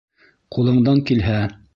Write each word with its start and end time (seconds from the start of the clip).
Ҡулыңдан 0.55 1.03
килһә. 1.11 1.37